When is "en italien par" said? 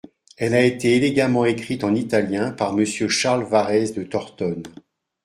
1.83-2.73